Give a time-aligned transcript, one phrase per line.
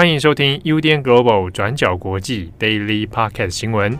[0.00, 3.98] 欢迎收听 UDN Global 转角国际 Daily Podcast 新闻。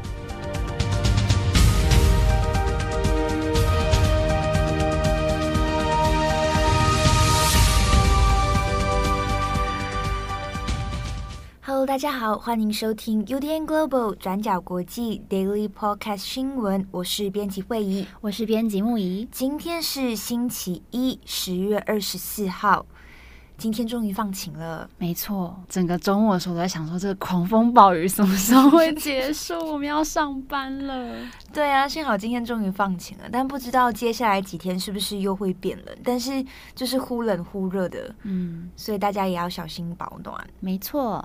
[11.60, 16.88] Hello，大家好，欢迎收听 UDN Global 转角国际 Daily Podcast 新闻。
[16.90, 19.28] 我是编辑惠仪，我是编辑木仪。
[19.30, 22.86] 今天是星期一，十月二十四号。
[23.60, 25.54] 今天终于放晴了，没错。
[25.68, 29.52] 整个周末的时候，都在想说，这个狂风暴雨什么时候会结束？
[29.70, 31.14] 我们要上班了。
[31.52, 35.94] 对啊，幸好今天终于放晴了，但不知道接下来几天是不是又会变冷。
[36.02, 36.42] 但是
[36.74, 40.34] 就是忽冷忽热的，嗯，所以大家也要小心保暖。
[40.60, 41.22] 没错。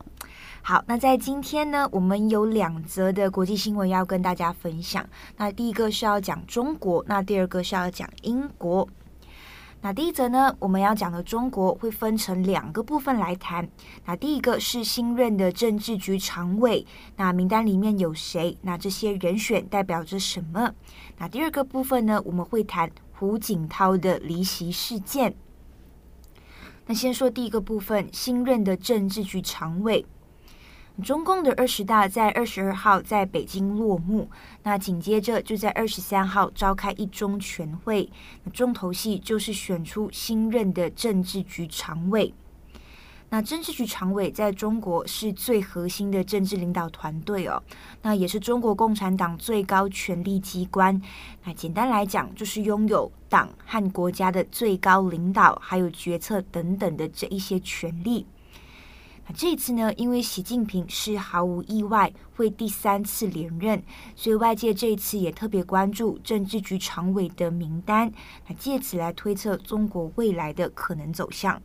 [0.61, 5.07] 好，那在今天呢，我们有两则的国际新闻要跟大家分享。
[5.37, 8.85] 那第一个是要讲中国，那第二个是要讲英国。
[9.85, 13.69] 那第一则呢，我们要讲的中国会分成两个部分来谈。
[14.03, 16.83] 那第一个是新任的政治局常委，
[17.17, 18.57] 那名单里面有谁？
[18.63, 20.73] 那这些人选代表着什么？
[21.19, 25.35] 那第二个部分呢，我们会谈胡锦涛的离席事件。
[26.87, 30.03] 那先说第一个部分，新任的政治局常委。
[31.03, 34.29] 中共的二十大在二十二号在北京落幕，
[34.63, 38.09] 那紧接着就在二十三号召开一中全会，
[38.53, 42.33] 重头戏就是选出新任的政治局常委。
[43.27, 47.61] 那政治局常委在中国是最核心的政治领导团队哦，
[48.01, 51.01] 那也是中国共产党最高权力机关。
[51.43, 58.25] 那简单来讲，就是拥有党和国家的最高领导，还有决策等等的这一些权力。
[59.27, 63.81] 那这次呢，因为习近平是毫无意外会第三次连任，
[64.15, 68.11] 所以外界这一次也特别关注政治局常委的名单，
[68.47, 71.61] 那借此来推测中国未来的可能走向。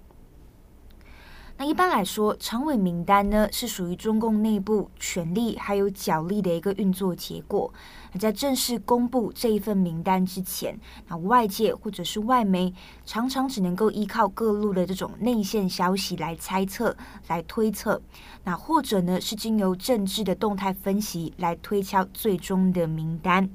[1.60, 7.70] 那一般来说，常委名单呢是属于中共内部权力还有角力的一个运作结果。
[8.14, 12.72] 那在正式公布这一份名单之前，那外界或者是外媒
[13.04, 16.96] 常常只能够依靠各路的这种内线消息来猜测、
[17.28, 18.00] 来推测。
[18.44, 23.50] 那或者呢是经由政治的动态分析来推敲最终的名单。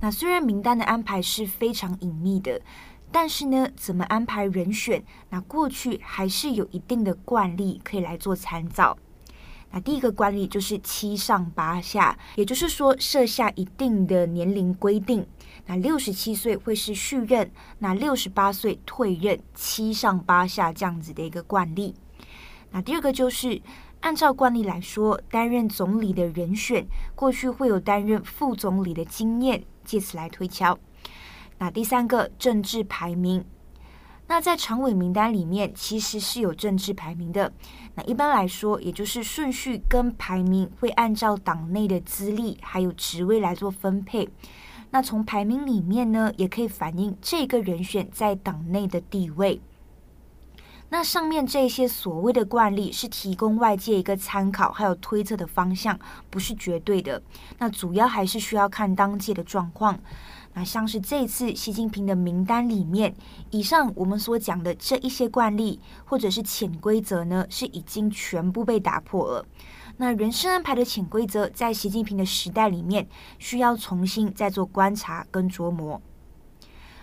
[0.00, 2.62] 那虽然名单的安排是非常隐秘的。
[3.14, 5.00] 但是呢，怎么安排人选？
[5.30, 8.98] 那过去还是有一定的惯例可以来做参照。
[9.70, 15.24] 那第一个惯例就是七上八下，也就是说设下一定的年龄规定。
[15.66, 17.48] 那六十七岁会是续任，
[17.78, 21.94] 那六十八岁退任，七上八下这样子的一个惯例。
[22.72, 23.62] 那第二个就是
[24.00, 30.76] 按照惯例来说，担任总理的人选过去会有担任副总理的经验，借此来推敲。
[31.58, 33.44] 那第三个政治排名，
[34.26, 37.52] 那在常委名单里面其实是有政治排名的。
[37.94, 44.28] 那一般来说，也就是顺序跟排名会按照党内的资历还有职位来做分配。
[44.90, 49.60] 那从排名里面呢，也可以反映这个人选在党内的地位。
[50.90, 55.98] 那上面这些所谓的惯例是提供外界一个参考还有推测的方向，
[56.30, 57.20] 不是绝对的。
[57.58, 59.98] 那主要还是需要看当届的状况。
[60.54, 63.14] 那像是这次习近平的名单里面，
[63.50, 69.44] 以上我们所讲的这一些惯例或者是潜规则呢，是已经全部被打破了。
[69.96, 73.06] 那人事安排的潜规则，在习近平的时代里面，
[73.38, 76.00] 需要重新再做观察跟琢磨。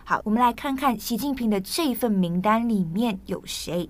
[0.04, 3.90] 好，我们来看看习近平的这份名单里面有谁。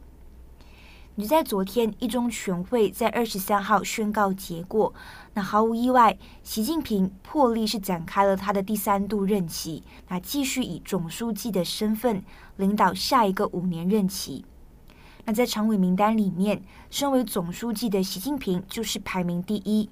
[1.16, 4.94] 你在昨天一中全会在二十三号宣告结果，
[5.34, 12.24] 那毫无意外，习近平破例是展开了他的第三度任期，那继续以总书记的身份
[12.56, 14.46] 领导下一个五年任期。
[15.26, 19.90] 那在常委名单里面，身为总书记的习近平就是排名第一。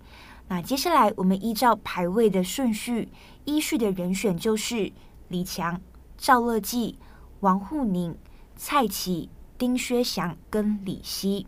[0.47, 3.09] 那接下来我们依照排位的顺序，
[3.43, 4.91] 依序的人选就是
[5.27, 5.81] 李强、
[6.17, 6.97] 赵乐际、
[7.41, 8.17] 王沪宁、
[8.55, 9.29] 蔡奇。
[9.59, 11.45] 丁薛祥跟李希，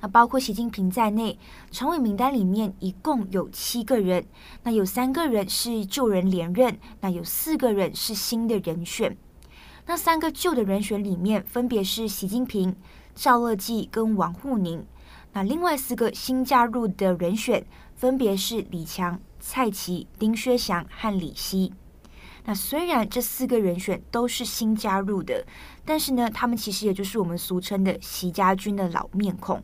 [0.00, 1.36] 那包括习近平在内，
[1.72, 4.24] 常委名单里面一共有七个人，
[4.62, 9.18] 那有三个人是旧人连任，那有四个人是新的人选。
[9.86, 12.76] 那三个旧的人选里面，分别是习近平、
[13.12, 14.86] 赵乐际跟王沪宁。
[15.32, 17.66] 那另外四个新加入的人选，
[17.96, 21.72] 分别是李强、蔡奇、丁薛祥和李希。
[22.44, 25.44] 那虽然这四个人选都是新加入的，
[25.88, 29.62] 但是呢，他们其实也就是我们俗称的“习家军”的老面孔。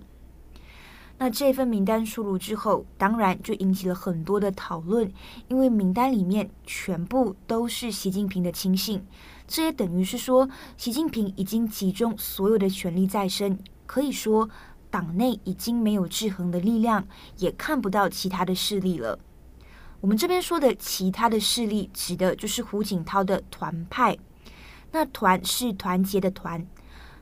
[1.19, 5.13] 那这份名单出炉之后，当然就引起了很多的讨论，
[5.49, 9.05] 因为名单里面全部都是习近平的亲信，
[9.47, 10.49] 这也等于是说，
[10.79, 14.49] 习近平已经集中所有的权力在身，可以说
[14.91, 17.07] 党内已经没有制衡的力量，
[17.37, 19.19] 也看不到其他的势力了。
[20.01, 24.17] 我们这边说的其他的势力，指的就是胡锦涛的团派。
[24.95, 26.65] 那团是团结的团，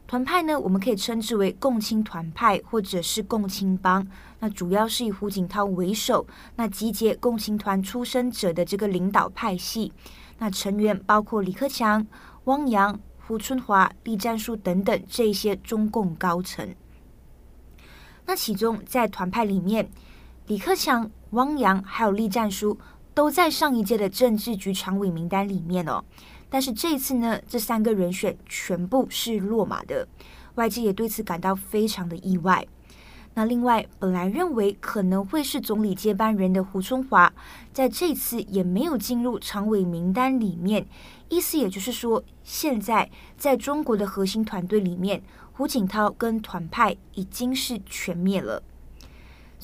[0.06, 4.06] 团派呢，我们可以称之为共青团派或者是共青帮。
[4.40, 6.26] 那主要是以胡锦涛为首，
[6.56, 9.90] 那集结共青团出身者的这个领导派系。
[10.36, 12.06] 那成员包括李克强、
[12.44, 16.74] 汪洋、胡春华、栗战书等等这些中共高层。
[18.26, 19.90] 那其中在团派里面，
[20.46, 22.78] 李克强、汪洋还有栗战书
[23.14, 26.04] 都在上一届的政治局常委名单里面哦。
[26.52, 30.06] 但是这一次呢，这三个人选全部是落马的，
[30.56, 32.66] 外界也对此感到非常的意外。
[33.32, 37.32] 那另外，本来认为可能会是总理接班人的胡春华，
[37.72, 40.86] 在这次也没有进入常委名单里面，
[41.30, 45.22] 意思也就是说，现在在中国的核心团队里面，
[45.54, 48.62] 胡锦涛跟团派已经是全灭了。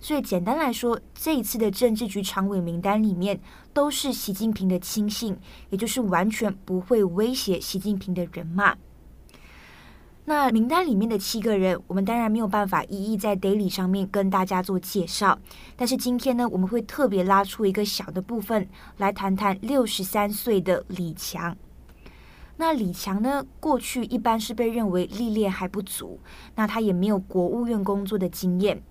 [0.00, 3.40] 所以简单来说，这一次的政治局常委名单里面
[3.72, 5.36] 都是习近平的亲信，
[5.70, 8.76] 也就是完全不会威胁习近平的人嘛。
[10.24, 15.38] 那名单里面的七个人，我们当然没有办法一一在 Daily 上面跟大家做介绍，
[15.74, 18.68] 但是今天呢，我们会特别拉出一个小的部分
[18.98, 21.56] 来谈谈六十三岁的李强。
[22.58, 26.20] 那李强呢，过去一般是被认为历练还不足，
[26.56, 28.82] 那他也没有国务院工作的经验。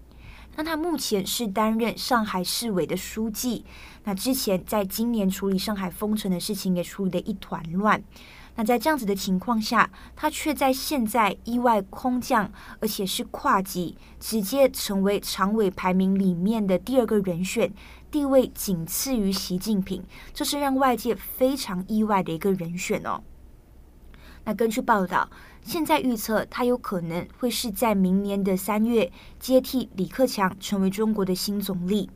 [0.58, 3.64] 那他目前是担任上海市委的书记。
[4.06, 8.04] 那之前在今年处理上海封城的事情，也处理得一团乱。
[8.56, 17.72] 那在这样子的情况下，他却在现在意外空降，而且是跨级，直接成为常委排名里面的第二个人选，
[18.10, 23.22] 地位仅次于习近平，这是让外界非常意外的一个人选哦。
[24.48, 25.30] 那根据报道，
[25.62, 29.12] 现在预测他有可能会是在明年的三月
[29.42, 32.10] 接替李克强成为中国的新总理。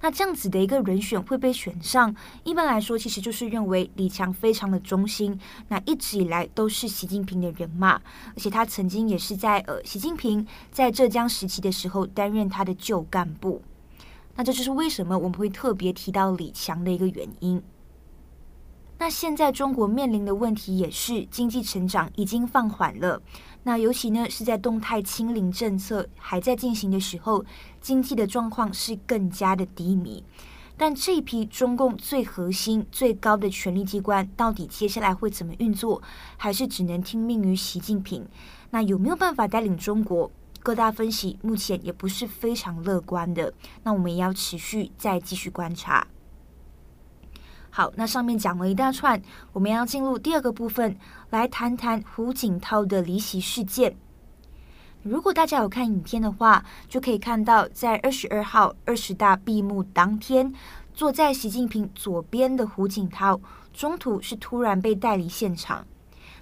[0.00, 5.38] 那这样子的一个人选会被选上，一般来说其实就是认为李强非常的忠心，
[5.68, 13.60] 那一直以来都是习近平的人马，而且他曾经也是在呃习近平在浙江时期的时候担任他的旧干部。
[14.36, 17.62] 那这就是为什么我们会特别提到李强的一个原因。
[19.02, 23.20] 那现在中国面临的问题也是经济成长已经放缓了，
[23.64, 27.44] 那尤其呢是在动态清零政策还在进行的时候，
[27.80, 30.22] 经济的状况是更加的低迷。
[30.76, 36.00] 但这一批中共最核心、最高的权力机关到底接下来会怎么运作，
[36.36, 38.24] 还是只能听命于习近平？
[38.70, 40.30] 那有没有办法带领中国？
[40.62, 43.52] 各大分析目前也不是非常乐观的。
[43.82, 46.06] 那我们也要持续再继续观察。
[47.74, 49.22] 好，那上面讲了一大串，
[49.54, 50.94] 我们要进入第二个部分，
[51.30, 53.96] 来谈谈胡锦涛的离席事件。
[55.02, 60.52] 如果大家有看影片的话，就可以看到，在二十二号二十大闭幕当天，
[60.92, 63.40] 坐在习近平左边的胡锦涛，
[63.72, 65.86] 中途是突然被带离现场。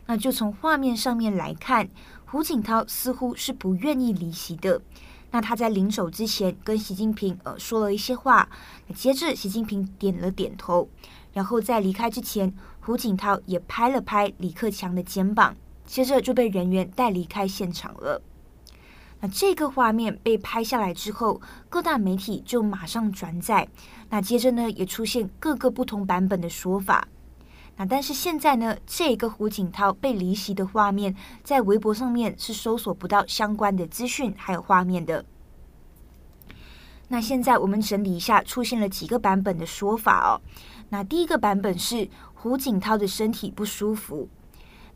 [0.06, 1.88] 那就从画面上面来看，
[2.24, 4.82] 胡锦涛似乎是不愿意离席的。
[5.32, 8.48] 那他在临走之前跟习近平呃说了一些话，
[8.96, 10.88] 接着习近平点了点头。
[11.32, 18.22] 然后在离开之前，胡锦涛也拍了拍李克强的肩膀，接着就被人员带离开现场了。
[19.20, 23.68] 那这个画面被拍下来之后，各大媒体就马上转载。
[24.08, 27.06] 那接着呢，也出现各个不同版本的说法。
[27.76, 35.24] 那但是现在呢，这个胡锦涛被离席的画面，在微博上面是搜索不到相关的资讯还有画面的。
[37.08, 40.40] 那现在我们整理一下，出现了几个版本的说法哦。
[40.90, 44.28] 那第一个版本是胡锦涛的身体不舒服。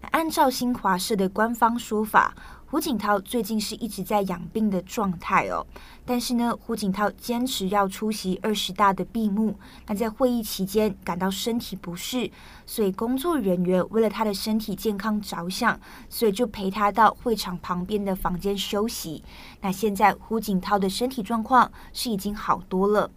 [0.00, 2.34] 那按照新华社的官方说法，
[2.66, 5.64] 胡锦涛最近是一直在养病的状态哦。
[6.04, 9.56] 但是呢，胡锦涛坚持要出席二十大的闭幕。
[9.86, 12.30] 那在会议期间感到身体不适，
[12.66, 15.78] 所以工作人员为了他的身体健康着想，
[16.10, 19.22] 所以就陪他到会场旁边的房间休息。
[19.60, 23.10] 那现在胡锦涛的身体状况是已经好多了。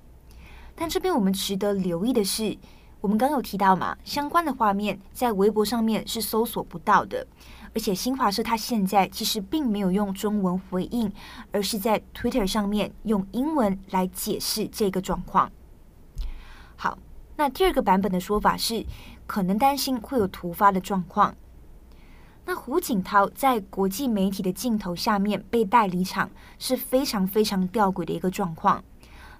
[0.79, 2.55] 但这边我们值得留意的是，
[3.01, 7.25] 我们刚有提到嘛，相关的画面在微博上面是搜索不到的，
[7.73, 11.11] 而且新华社它现在其实并没有用中文回应，
[11.51, 15.51] 而是在 Twitter 上面用英文来解释这个状况。
[16.75, 16.99] 好，
[17.35, 18.85] 那第二个版本的说法是，
[19.25, 21.35] 可能担心会有突发的状况。
[22.45, 26.29] 那胡锦涛在国际媒体的镜头下面被带离场，
[26.59, 28.83] 是非常非常吊诡的一个状况。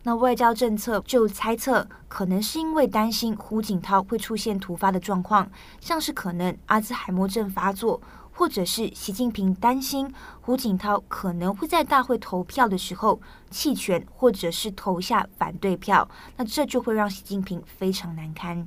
[0.07, 7.99] 那外交政策就猜测，可能是因为担心胡锦涛会出现突发的状况，像是可能阿兹海默症发作，
[8.31, 10.09] 或者是习近平担心
[10.39, 18.65] 胡锦涛可能会在大会投票的时候弃权，或者是投下反对票，那这就会让习近平非常难堪。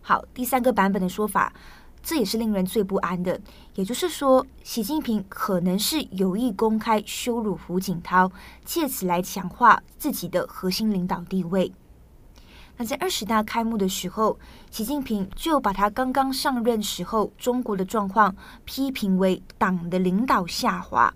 [0.00, 1.52] 好，第三个版本的说法，
[2.02, 3.38] 这也是令人最不安的，
[3.74, 8.30] 也就是说，习近平可能是有意公开羞辱胡锦涛，
[8.64, 11.72] 借此来强化自己的核心领导地位。
[12.76, 14.38] 那在二十大开幕的时候，
[14.70, 18.34] 习近平就把他刚刚上任时候中国的状况
[18.64, 21.14] 批评为党的领导下滑。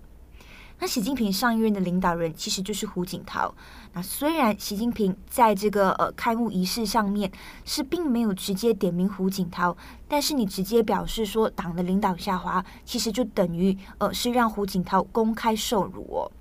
[0.77, 3.53] 那习近平上一任的领导人其实就是胡锦涛。
[3.93, 7.31] 那虽然习近平在这个呃开幕仪式上面
[7.63, 9.75] 是并没有直接点名胡锦涛，
[10.07, 16.31] 但是你直接表示说党的领导下滑，其实就等于呃是让胡锦涛公开受辱哦。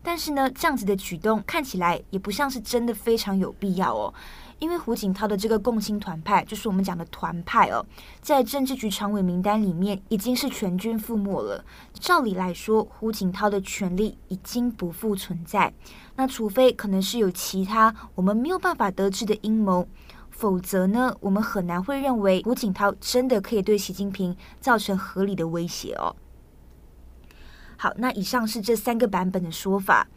[0.00, 4.14] 但是呢，这样子的举动看起来也不像是真的非常有必要哦。
[4.58, 7.84] 因为胡锦涛的这个共青团派，就是我们讲的团派哦，
[8.22, 11.62] 在政治局常委名单里面已经是全军覆没了。
[11.92, 15.72] 照理来说，胡锦涛的权力已经不复存在。
[16.16, 19.86] 那除非可能是有其他我们没有办法得知的阴谋，
[20.30, 26.16] 否则呢，我们很难会认为胡锦涛真的可以对习近平造成合理的威胁哦。
[27.76, 30.08] 好，那以上是这三个版本的说法。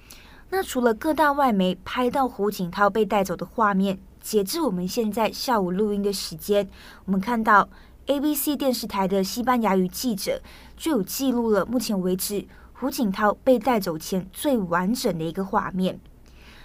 [0.51, 6.69] 那除了各大外媒拍到胡锦涛被带走的画面，截至我们现在下午录音的时间，
[7.05, 7.67] 我们看到
[8.05, 10.41] ABC 电视台的西班牙语记者
[10.75, 15.99] 就有记录了目前为止胡锦涛被带走前最完整的一个画面。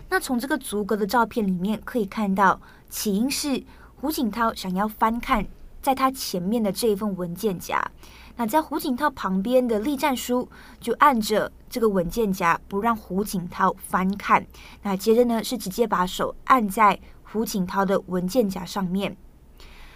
[0.08, 3.62] 那从这个逐格的照片里面可以看到，起因是
[3.96, 5.46] 胡锦涛想要翻看
[5.80, 7.82] 在他前面的这一份文件夹。
[8.36, 10.48] 那在胡锦涛旁边的栗战书
[10.80, 14.44] 就按着这个文件夹，不让胡锦涛翻看。
[14.82, 16.98] 那接着呢，是直接把手按在。
[17.34, 19.16] 胡锦涛的文件夹上面，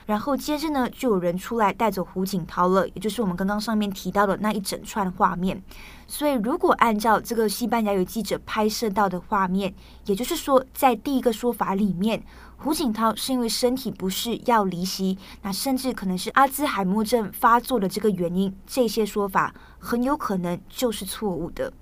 [0.07, 5.63] 然后接着呢，就有人出来带走胡锦涛了，也就是我们刚刚上面提到的那一整串画面。
[6.09, 9.73] 所以，如果按照这个西班牙语记者拍摄到的画面，
[10.07, 12.21] 也就是说，在第一个说法里面，
[12.57, 21.73] 胡锦涛是因为身体不适要离席，那甚至可能是阿兹海默症发作的这个原因，这些说法很有可能就是错误的。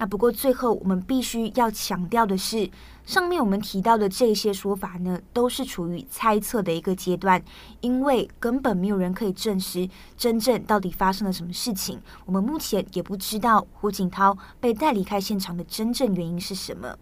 [0.00, 2.70] 那不过最后我们必须要强调的是，
[3.04, 7.42] 上面我们提到的这些说法呢，都是处于猜测的一个阶段，
[7.82, 12.00] 因为根本没有人可以证实真正到底发生了什么事情。
[12.24, 16.96] 我们目前也不知道胡锦涛被带离开现场的真正原因是什么。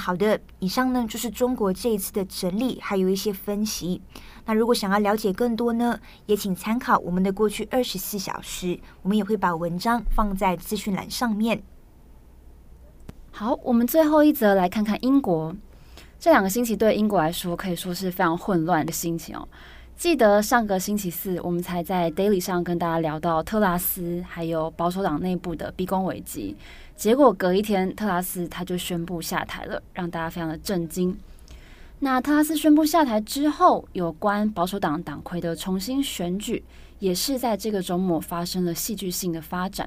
[0.00, 4.00] 好的，以上呢就是中国这一次的整理，还有一些分析。
[4.46, 11.62] 那如果想要了解更多呢，也请参考我们的过去二十四小时，我们也会把文章放在资讯栏上面。
[13.30, 15.54] 好，我们最后一则来看看英国。
[16.18, 19.46] 这两个星期对英国来说可以说是非常混乱的心情哦。
[20.00, 26.56] 记得上个星期四，我们才在 Daily 上跟大家聊到特拉斯还有保守党内部的逼宫危机。
[26.96, 31.14] 结果隔一天，特拉斯他就宣布下台了，让大家非常的震惊。
[31.98, 36.64] 那特拉斯宣布下台之后，有关保守党党魁的重新选举，
[36.98, 39.86] 也是在这个周末发生了戏剧性的发展。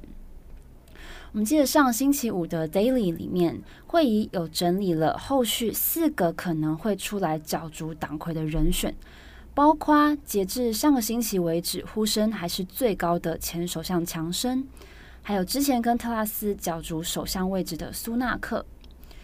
[1.32, 8.94] 我们记得上星期五的 Daily 里面，会议有整理了后续四个可能会出来角逐党魁的人选，
[9.56, 14.68] 包括截至上个星期为止呼声还是最高的前首相强生。
[15.22, 18.66] 还有之前跟特拉斯角逐首相位置的苏纳克，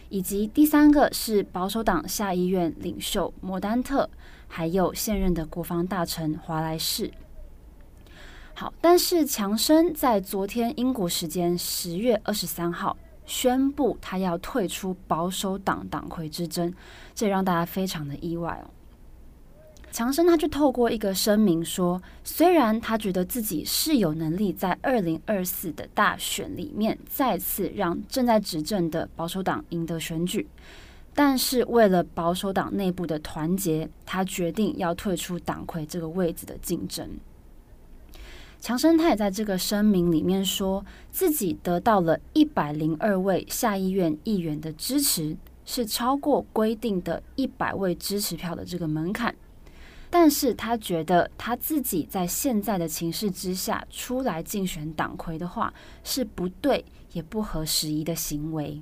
[0.07, 4.09] 以及第三个是保守党下议院领袖莫丹特，
[4.47, 7.11] 还有现任的国防大臣华莱士。
[8.53, 12.95] 好，但是强生在昨天英国时间十月二十三号
[13.25, 16.73] 宣布他要退出保守党党魁之争，
[17.13, 18.69] 这让大家非常的意外哦。
[19.91, 30.47] 强生他就透过一个声明说，虽然他觉得自己是有能力在二零二四的大选里面再次让正在执政的保守党赢得选举，
[31.15, 37.09] 但是为了保守党内部的团结，他决定要退出党魁这个位置的竞争。
[38.61, 49.33] 强生他也在这个声明里面说自己得到了一百零二位下议院议员的支持，是超过规定的一百位支持票的这个门槛。
[50.11, 55.71] 但是他觉得他自己在现在的情势之下出来竞选党魁的话
[56.03, 58.81] 是不对也不合时宜的行为。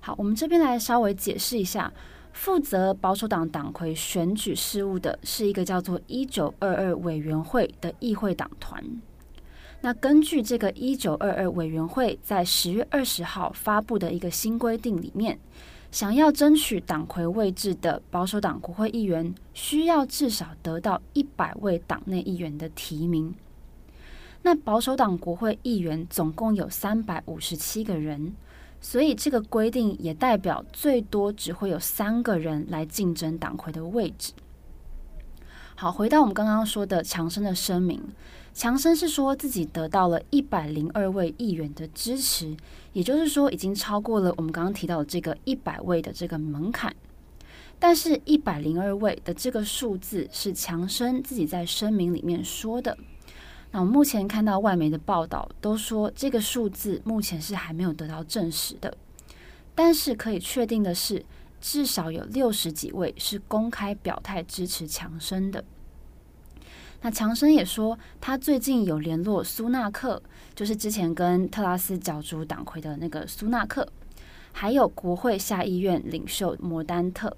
[0.00, 1.90] 好，我们这边来稍微解释一下，
[2.34, 8.82] 负责保守党党魁选举事务的是一个叫做“一九二二委员会”的议会党团。
[9.80, 15.38] 那根据这个“一九二二委员会”在十月二十号发布的一个新规定里面。
[15.90, 23.34] 想要争取党魁位置的保守党国会议员，需要至少得到一百位党内议员的提名。
[24.42, 28.34] 那保守党国会议员总共有三百五十七个人，
[28.80, 34.32] 所以这个规定也代表最多只会有三个人来竞争党魁的位置。
[35.74, 38.00] 好，回到我们刚刚说的强生的声明，
[38.60, 42.54] 强生是说自己得到了一百零二位议员的支持，
[42.92, 46.94] 也就是说已经超过了我们刚刚提到的这个一百位的这个门槛。
[47.78, 52.98] 但是，一百零二位的这个数字是强生自己在声明里面说的。
[53.70, 58.94] 那我目前看到外媒的报道都说，这个数字目前是还没有得到证实的。
[59.74, 61.24] 但是可以确定的是，
[61.62, 65.64] 至少有六十几位是公开表态支持强生的。
[67.02, 70.22] 那强生也说，他最近有联络苏纳克，
[70.54, 73.86] 就是之前跟特拉斯角逐党魁的那个苏纳克，
[74.52, 77.36] 还有国会下议院领袖摩丹特。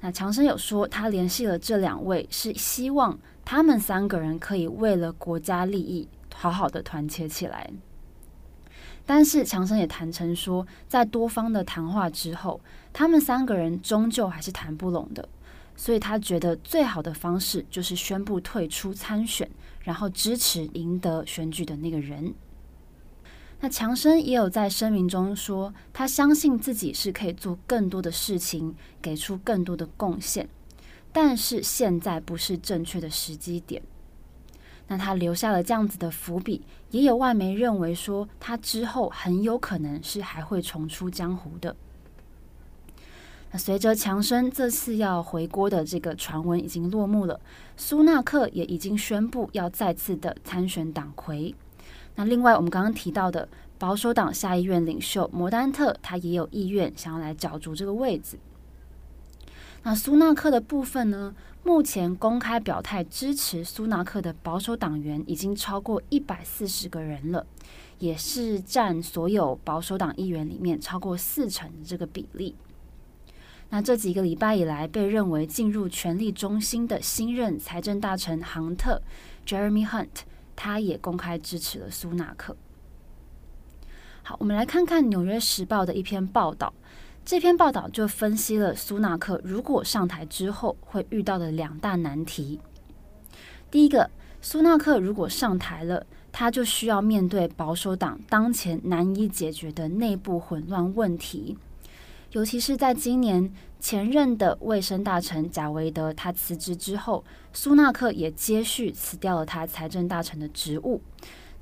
[0.00, 3.18] 那强生有说，他联系了这两位，是希望。
[3.44, 7.68] 他们三个人可以为了国家利益好好的团结起来，
[9.04, 12.60] 但是强生也坦诚说，在多方的谈话之后，
[12.92, 15.28] 他们三个人终究还是谈不拢的，
[15.76, 19.50] 所以他觉得最好的方式就是宣布退出参选，
[19.80, 22.34] 然后支持赢得选举的那个人。
[23.60, 30.48] 那强生也有在声明中说，他相信自己是可以做更多的事情，给出更多的贡献。
[31.12, 33.82] 但是现在不是正确的时机点。
[34.88, 41.76] 那他留下了这样子的伏笔，也有外媒认为说他之后很有可能是还会重出江湖的。
[43.52, 47.38] 那随着强生这次要回国的这个传闻已经落幕了，
[47.76, 51.54] 苏纳克也已经宣布要再次的参选党魁。
[52.14, 53.46] 那另外我们刚刚提到的
[53.78, 58.38] 保守党下议院领袖摩丹特，他也有意愿想要来角逐这个位置。
[59.82, 61.34] 那苏纳克的部分呢？
[61.64, 67.46] 目前公开表态支持苏纳克的保守党员已经超过一百四十个人了，
[68.00, 72.56] 也是占所有保守党议员里面超过四成的这个比例。
[73.74, 79.00] 那这几个礼拜以来，被认为进入权力中心的新任财政大臣杭特
[79.46, 80.08] （Jeremy Hunt）
[80.54, 82.54] 他也公开支持了苏纳克。
[84.22, 86.74] 好，我们来看看《纽约时报》的一篇报道。
[87.24, 92.60] 这篇报道就分析了苏纳克如果上台之后会遇到的两大难题。
[93.70, 94.10] 第一个，
[94.42, 101.56] 苏纳克如果上台了，他就需要面对保守党当前难以解决的内部混乱问题，
[102.32, 111.02] 尤其是在今年前任的卫生大臣贾维德他辞职之后，苏纳克也接续辞掉了他财政大臣的职务。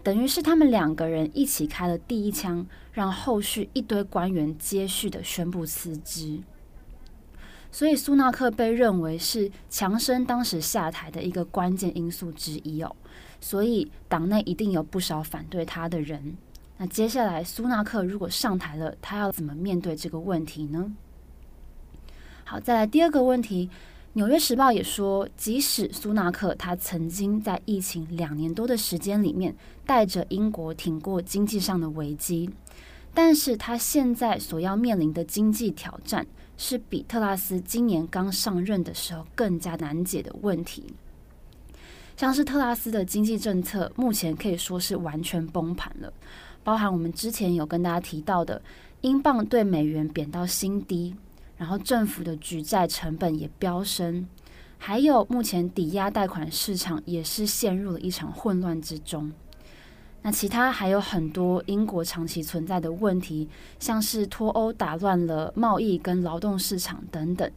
[0.04, 6.38] 等于是他们两个人一起开了第一枪，让后续一堆官员接续的宣布辞职。
[7.72, 12.94] 所以苏纳克被认为是强生当时下台的一个关键因素之一哦。
[13.40, 16.36] 所以党内一定有不少反对他的人。
[16.82, 20.90] 那接下来苏纳克如果上台了，他要怎么面对这个问题呢？
[22.42, 23.68] 好，再来第二个问题。
[24.14, 32.48] 《纽约时报》也说，即使苏纳克他曾经在疫情两年多的时间里面带着英国挺过经济上的危机，
[33.12, 40.86] 但是他现在所要面临的经济挑战是比特拉斯今年刚上任的时候更加难解的问题。
[42.20, 46.12] 像是特拉斯的经济政策目前可以说是完全崩盘了，
[46.62, 48.60] 包含我们之前有跟大家提到的，
[49.00, 51.14] 英镑对美元贬到新低。
[51.56, 54.28] 然后政府的举债成本也飙升，
[54.76, 59.32] 还有目前抵押贷款市场也是陷入了一场混乱之中。
[60.20, 67.50] 那其他还有很多英国长期存在的问题，像是脱欧打乱了贸易跟劳动市场等等。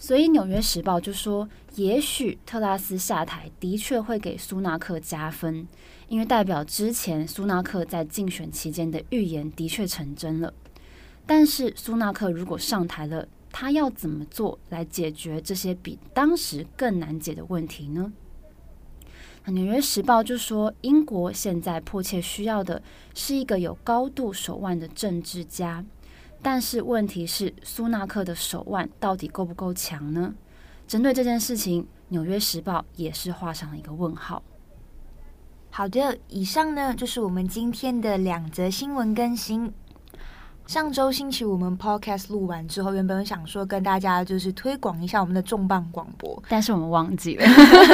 [0.00, 5.66] 所以《纽约时报》就说，也许特拉斯下台的确会给苏纳克加分，
[6.08, 10.54] 因为代表之前苏纳克在竞选期间的预言的确成真了。
[11.26, 18.12] 但是苏纳克如果上台了，他要怎么做来解决这些比当时更难解的问题呢？
[19.50, 22.82] 《纽约时报》就说，英国现在迫切需要的
[23.14, 25.84] 是一个有高度手腕的政治家，
[26.40, 30.34] 但是问题是苏纳克的手腕到底够不够强呢？
[30.86, 34.42] 针对这件事情，《纽约时报》也是画上了一个问号。
[35.70, 39.72] 好的，以上呢就是我们今天的两则新闻更新。
[40.68, 47.46] 上周星期五我们 podcast 录完之后，原本想说跟大家就是推广一下我们的重磅广播，但是我们忘记了。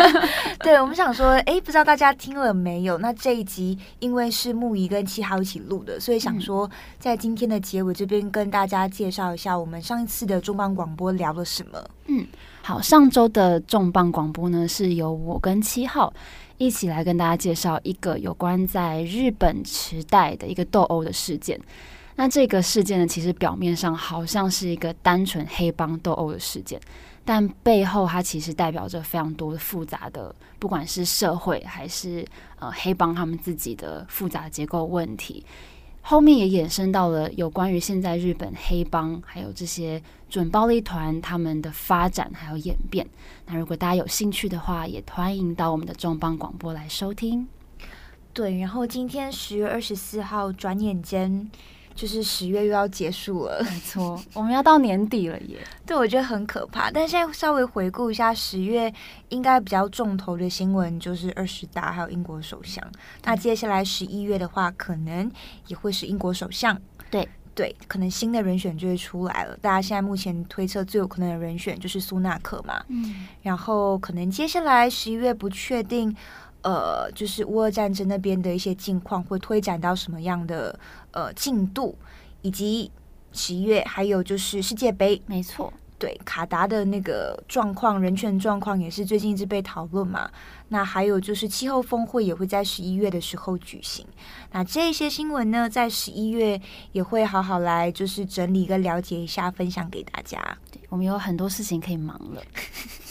[0.58, 2.98] 对，我们想说，哎，不知道大家听了没有？
[2.98, 11.78] 那这一集因为是木仪跟七号一起录的，所以想说在今天的结尾这边跟大家介绍一下我们上一次的重磅广播聊了什么。
[12.06, 12.26] 嗯，
[12.60, 16.12] 好，上周的重磅广播呢，是由我跟七号
[16.58, 21.60] 一起来跟大家介绍一个有关在日本时代的一个斗殴的事件。
[22.16, 26.80] 那这个事件呢，其实表面上好像是一个单纯黑帮斗殴的事件，
[27.24, 32.24] 但背后它其实代表着非常多的复杂的，不管是社会还是
[32.60, 35.44] 呃黑帮他们自己的复杂结构问题。
[36.02, 43.04] 后面也衍生到了有关于现在日本黑帮还有这些准暴力团他们的发展还有演变。
[43.46, 47.48] 那如果大家有兴趣的话，也欢迎到我们的重磅广播来收听。
[48.32, 51.50] 对，然后今天十月二十四号，转眼间。
[51.94, 55.58] 就是十月又要结束了，没错，我们要到年底了耶。
[55.86, 56.90] 对，我觉得很可怕。
[56.90, 58.92] 但现在稍微回顾一下十月，
[59.28, 62.84] 应该比较重头的新闻就是二十大，还有英国首相。
[63.22, 65.30] 那接下来十一月的话，可能
[65.68, 66.76] 也会是英国首相。
[67.10, 69.56] 对对，可能新的人选就会出来了。
[69.62, 72.82] 大家现在目前推测最有可能的人选就是苏纳克嘛。
[72.88, 73.28] 嗯。
[73.42, 76.14] 然后可能接下来十一月不确定。
[76.64, 80.76] 呃，就是乌俄战争那边的一些近况会推展到什么样的
[81.12, 81.94] 呃进度，
[82.40, 82.90] 以及
[83.32, 90.30] 十一月还有就是世界杯，没错，对卡达的那个状况，人权状况也是最近一直被讨论嘛。
[90.68, 94.04] 那还有就是气候峰会也会在十一月的时候举行。
[94.50, 96.60] 那这些新闻呢，在十一月
[96.92, 100.40] 也会好好来就是整理跟了解一下，分享给大家。
[100.72, 102.42] 对，我们有很多事情可以忙了。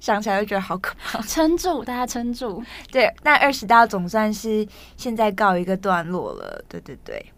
[0.00, 2.62] 想起来就觉得好可怕， 撑住，大家撑住。
[2.90, 4.66] 对，那二十大总算是
[4.96, 6.64] 现在告一个段落了。
[6.68, 7.32] 对对对，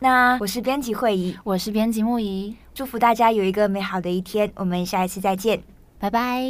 [0.00, 4.50] 那我是编辑会议，我是编辑木仪，祝福大家有一个美好的一天。
[4.56, 5.62] 我们下一次再见，
[5.98, 6.42] 拜拜。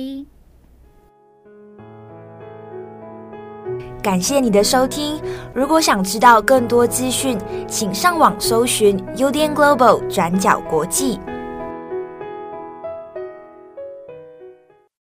[4.03, 5.21] 感谢你的收听。
[5.53, 11.19] 如果想知道更多资讯，请上网搜寻 UDN Global 转角国际。